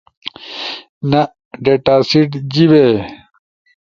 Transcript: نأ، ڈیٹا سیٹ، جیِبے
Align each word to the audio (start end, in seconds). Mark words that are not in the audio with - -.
نأ، 1.09 1.21
ڈیٹا 1.63 1.95
سیٹ، 2.09 2.29
جیِبے 2.51 2.85